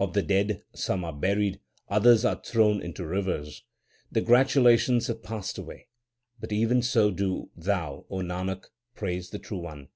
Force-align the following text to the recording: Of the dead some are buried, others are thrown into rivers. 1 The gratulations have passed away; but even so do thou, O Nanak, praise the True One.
Of 0.00 0.14
the 0.14 0.22
dead 0.22 0.62
some 0.74 1.04
are 1.04 1.12
buried, 1.12 1.60
others 1.90 2.24
are 2.24 2.40
thrown 2.42 2.80
into 2.80 3.04
rivers. 3.06 3.62
1 4.08 4.08
The 4.12 4.20
gratulations 4.22 5.08
have 5.08 5.22
passed 5.22 5.58
away; 5.58 5.88
but 6.40 6.50
even 6.50 6.80
so 6.80 7.10
do 7.10 7.50
thou, 7.54 8.06
O 8.08 8.20
Nanak, 8.20 8.68
praise 8.94 9.28
the 9.28 9.38
True 9.38 9.60
One. 9.60 9.88